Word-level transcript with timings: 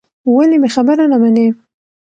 ولې 0.35 0.57
مې 0.61 0.69
خبره 0.75 1.05
نه 1.11 1.17
منې. 1.21 1.47